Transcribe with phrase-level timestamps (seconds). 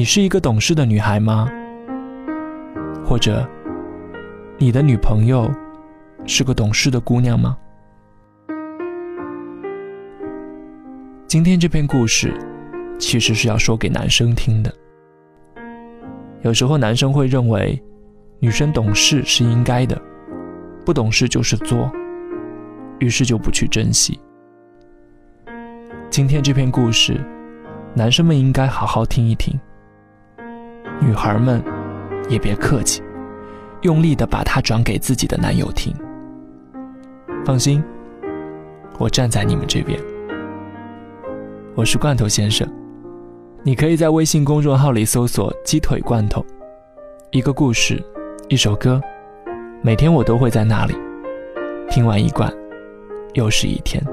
[0.00, 1.46] 你是一个懂事的女孩吗？
[3.04, 3.46] 或者，
[4.56, 5.52] 你的女朋友
[6.24, 7.54] 是个懂事的姑娘吗？
[11.26, 12.32] 今天这篇故事，
[12.98, 14.74] 其实是要说给男生听的。
[16.40, 17.78] 有时候男生会认为，
[18.38, 20.00] 女生懂事是应该的，
[20.82, 21.92] 不懂事就是作，
[23.00, 24.18] 于是就不去珍惜。
[26.08, 27.20] 今天这篇故事，
[27.94, 29.60] 男生们应该好好听一听。
[31.00, 31.62] 女孩们
[32.28, 33.02] 也别客气，
[33.80, 35.94] 用力的把它转给自己的男友听。
[37.42, 37.82] 放心，
[38.98, 39.98] 我站在你们这边。
[41.74, 42.68] 我是罐头先生，
[43.62, 46.44] 你可以在微信公众号里搜索“鸡腿罐头”，
[47.32, 48.02] 一个故事，
[48.48, 49.00] 一首歌，
[49.80, 50.94] 每天我都会在那里。
[51.88, 52.52] 听完一罐，
[53.32, 54.04] 又是一天。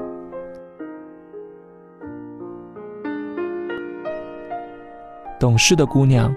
[5.38, 6.34] 懂事的姑娘。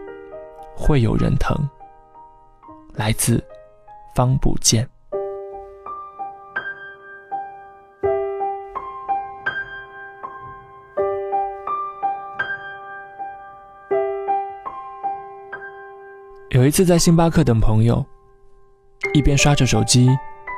[0.75, 1.58] 会有人疼。
[2.94, 3.44] 来自
[4.14, 4.88] 方不见。
[16.49, 18.05] 有一次在星巴克等朋友，
[19.14, 20.09] 一边刷着手机，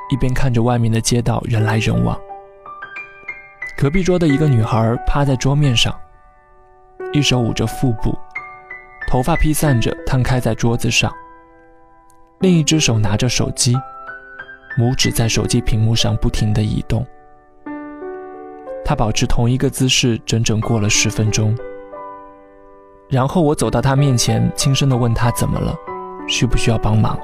[0.10, 2.20] 一边看着外面的街道人来人往。
[3.78, 5.94] 隔壁桌的一个女孩趴在桌面上，
[7.14, 8.18] 一手捂着腹部。
[9.14, 11.14] 头发披散着，摊开在桌子上。
[12.40, 13.76] 另一只手拿着手机，
[14.76, 17.06] 拇指在手机屏幕上不停地移动。
[18.84, 21.56] 他保持同一个姿势，整整过了十分钟。
[23.08, 25.76] 然后我走到他面前，轻声地问他怎么了，
[26.28, 27.16] 需不需要帮忙。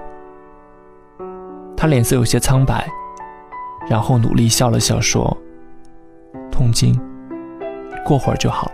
[1.75, 2.87] 他脸色有些苍白，
[3.89, 5.35] 然后努力笑了笑，说
[6.53, 6.95] ：“痛经，
[8.05, 8.73] 过会儿就好了。”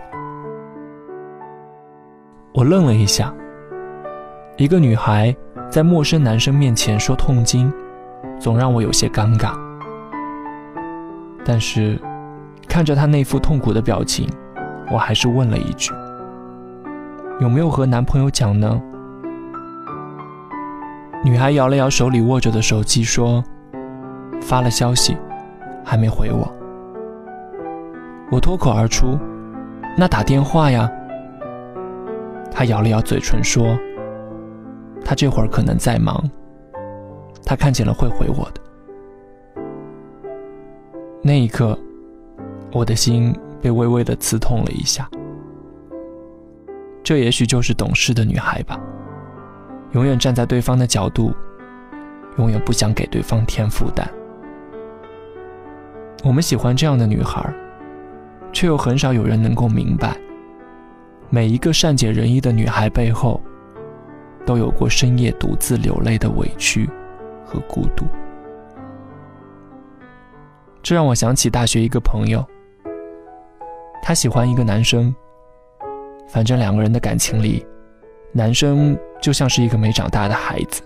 [2.56, 3.30] 我愣了一下。
[4.56, 5.36] 一个女孩
[5.70, 7.70] 在陌生男生面前说痛经，
[8.40, 9.52] 总让我有些尴尬。
[11.44, 12.00] 但是，
[12.66, 14.26] 看着她那副痛苦的表情，
[14.90, 15.92] 我还是问了一句
[17.40, 18.80] ：“有没有和男朋友讲呢？”
[21.22, 23.44] 女孩摇了摇手里握着的手机，说
[24.40, 25.14] ：“发了消息，
[25.84, 26.50] 还没回我。”
[28.32, 29.18] 我脱口而出
[29.94, 30.90] ：“那打电话呀。”
[32.58, 33.78] 他咬了咬嘴唇，说
[35.04, 36.24] ：“他这会儿可能在忙，
[37.44, 39.62] 他看见了会回我的。”
[41.20, 41.78] 那一刻，
[42.72, 45.06] 我的心被微微的刺痛了一下。
[47.02, 48.80] 这也许就是懂事的女孩吧，
[49.92, 51.34] 永远站在对方的角度，
[52.38, 54.10] 永远不想给对方添负担。
[56.24, 57.52] 我们喜欢这样的女孩，
[58.50, 60.16] 却又很少有人能够明白。
[61.28, 63.40] 每一个善解人意的女孩背后，
[64.44, 66.88] 都有过深夜独自流泪的委屈
[67.44, 68.06] 和孤独。
[70.82, 72.44] 这让我想起大学一个朋友，
[74.02, 75.14] 他喜欢一个男生。
[76.28, 77.66] 反正两个人的感情里，
[78.32, 80.80] 男生就像是一个没长大的孩子，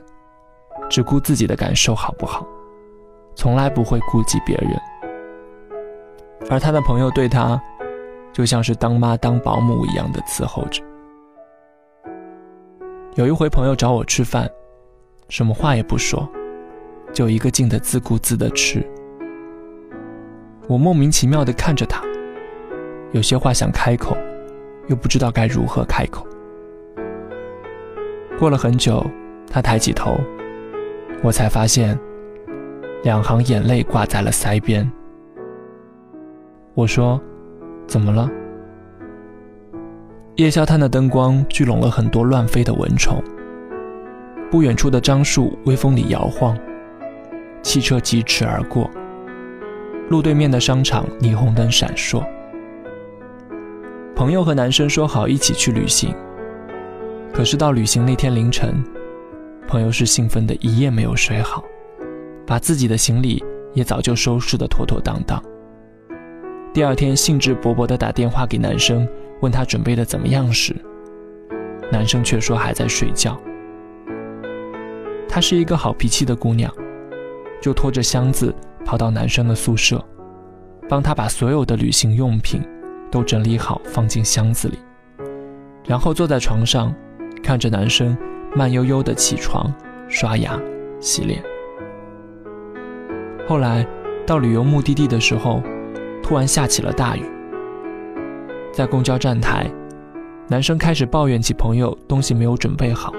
[0.89, 2.47] 只顾自己的感受好不好，
[3.35, 4.81] 从来不会顾及别人。
[6.51, 7.63] 而他的朋友对他。
[8.41, 10.83] 就像是当妈当保姆一样的伺候着。
[13.17, 14.49] 有一回，朋友找我吃饭，
[15.29, 16.27] 什么话也不说，
[17.13, 18.83] 就一个劲的自顾自的吃。
[20.69, 22.03] 我莫名其妙的看着他，
[23.13, 24.17] 有些话想开口，
[24.89, 26.27] 又不知道该如何开口。
[28.39, 29.05] 过了很久，
[29.51, 30.19] 他抬起头，
[31.23, 31.95] 我才发现，
[33.03, 34.91] 两行眼泪挂在了腮边。
[36.73, 37.21] 我说。
[37.91, 38.31] 怎么了？
[40.37, 43.21] 夜宵摊的灯光聚拢了很多乱飞的蚊虫。
[44.49, 46.57] 不远处的樟树微风里摇晃，
[47.63, 48.89] 汽车疾驰而过。
[50.09, 52.25] 路对面的商场霓虹灯闪烁。
[54.15, 56.15] 朋友和男生说好一起去旅行，
[57.33, 58.73] 可是到旅行那天凌晨，
[59.67, 61.65] 朋友是兴奋的一夜没有睡好，
[62.47, 63.45] 把自己的行李
[63.75, 65.43] 也早就收拾得妥妥当当。
[66.73, 69.07] 第二天，兴致勃勃地打电话给男生，
[69.41, 70.73] 问他准备的怎么样时，
[71.91, 73.37] 男生却说还在睡觉。
[75.29, 76.73] 她是一个好脾气的姑娘，
[77.61, 80.01] 就拖着箱子跑到男生的宿舍，
[80.89, 82.63] 帮他把所有的旅行用品
[83.11, 84.79] 都整理好放进箱子里，
[85.85, 86.95] 然后坐在床上，
[87.43, 88.17] 看着男生
[88.55, 89.75] 慢悠悠地起床、
[90.07, 90.57] 刷牙、
[91.01, 91.43] 洗脸。
[93.49, 93.85] 后来
[94.25, 95.61] 到旅游目的地的时候。
[96.31, 97.25] 突然下起了大雨，
[98.73, 99.69] 在公交站台，
[100.47, 103.13] 男生开始抱怨起朋友东西没有准备好。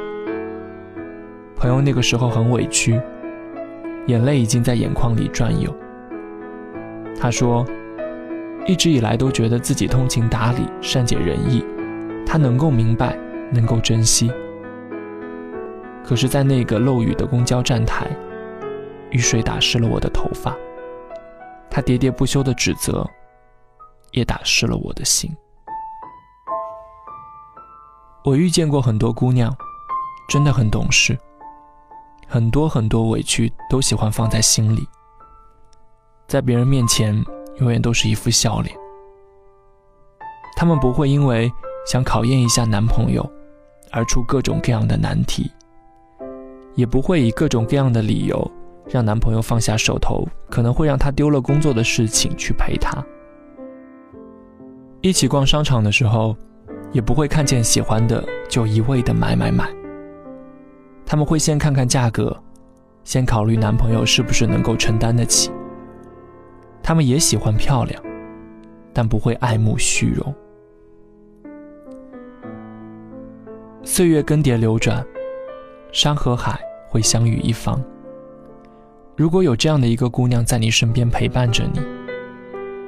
[1.58, 2.98] 朋友那个时候很委屈，
[4.08, 5.70] 眼泪已经在眼眶里转悠。
[7.20, 7.66] 他说，
[8.66, 11.66] 一直以来都觉得自己通情达理、善解人意，
[12.26, 13.18] 他能够明白，
[13.52, 14.32] 能够珍惜。
[16.02, 18.08] 可是，在那个漏雨的公交站台，
[19.10, 20.56] 雨水打湿了我的头发，
[21.72, 23.10] 他喋喋不休的指责，
[24.12, 25.34] 也打湿了我的心。
[28.26, 29.56] 我遇见过很多姑娘，
[30.30, 31.18] 真的很懂事。
[32.28, 34.88] 很多很多委屈都喜欢放在心里，
[36.28, 37.16] 在别人面前
[37.60, 38.78] 永远都是一副笑脸。
[40.56, 41.52] 他们不会因为
[41.86, 43.28] 想考验一下男朋友
[43.92, 45.52] 而出各种各样的难题，
[46.76, 48.52] 也不会以各种各样的理由
[48.92, 53.04] 让男朋友放下手头可能会让他丢了工作的事情去陪他。
[55.00, 56.36] 一起逛商场的时候，
[56.92, 59.72] 也不会看见喜欢的就一味的买买买。
[61.06, 62.38] 他们会先看看价格，
[63.04, 65.50] 先考虑男朋友是不是能够承担得起。
[66.84, 68.04] 他们也喜欢漂亮，
[68.92, 70.36] 但不会爱慕虚荣。
[73.84, 75.04] 岁月更迭流转，
[75.92, 76.60] 山和海
[76.90, 77.82] 会相遇一方。
[79.18, 81.82] 如果有这样的一个姑娘在你身边陪伴着你，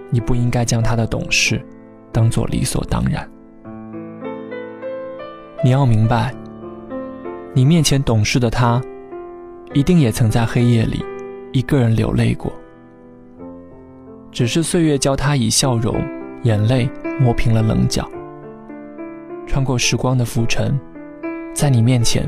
[0.09, 1.63] 你不应该将她的懂事
[2.11, 3.29] 当做理所当然。
[5.63, 6.33] 你要明白。
[7.53, 8.81] 你面前懂事的她，
[9.73, 11.05] 一定也曾在黑夜里
[11.51, 12.51] 一个人流泪过。
[14.31, 15.95] 只是岁月教她以笑容，
[16.43, 16.89] 眼泪
[17.19, 18.09] 磨平了棱角。
[19.45, 20.79] 穿过时光的浮尘，
[21.53, 22.27] 在你面前，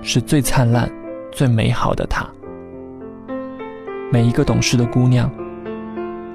[0.00, 0.90] 是最灿烂、
[1.30, 2.26] 最美好的他。
[4.14, 5.28] 每一个懂事的姑娘，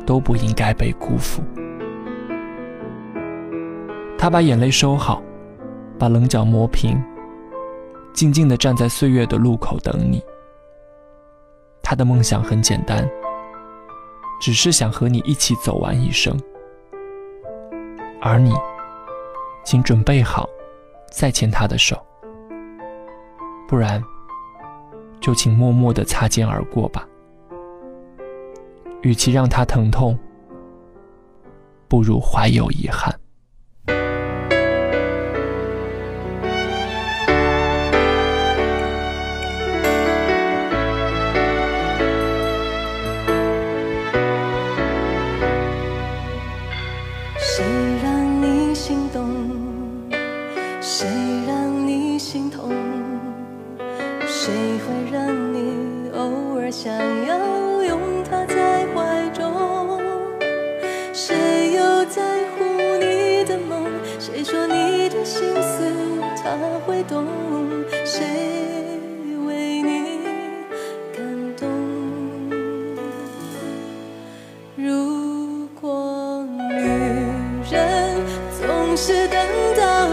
[0.06, 1.42] 都不应该被辜负。
[4.18, 5.24] 他把眼泪收好，
[5.98, 7.02] 把棱角磨平。
[8.12, 10.22] 静静地站在岁月的路口等你。
[11.82, 13.10] 他的梦想很简单，
[14.42, 16.38] 只是想和你一起走完一生。
[18.22, 18.52] 而你，
[19.64, 20.50] 请准备好，
[21.14, 21.98] 再牵他的手。
[23.70, 24.04] 不然，
[25.22, 27.08] 就请默默地擦肩而过吧。
[29.02, 30.18] 与其让他疼痛
[31.88, 33.14] 不如怀有遗憾。
[47.38, 47.66] 谁
[48.04, 49.26] 让你心动？
[50.82, 51.08] 谁
[51.48, 52.72] 让你心痛？
[54.28, 56.94] 谁会让你偶尔想
[57.26, 58.00] 要拥
[58.30, 58.59] 他在
[65.30, 65.84] 心思
[66.42, 67.24] 他会懂
[68.04, 68.26] 谁
[69.46, 70.18] 为你
[71.16, 71.70] 感动。
[74.76, 76.84] 如果女
[77.70, 78.16] 人
[78.60, 79.38] 总是等
[79.78, 80.10] 到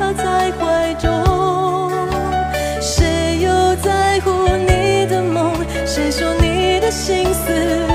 [0.00, 1.90] 他在怀中。
[2.80, 5.52] 谁又在乎你的梦？
[5.84, 7.89] 谁说你的心思？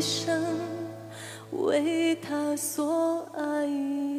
[0.00, 0.58] 生
[1.50, 3.66] 为她所爱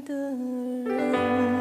[0.05, 1.60] 的人。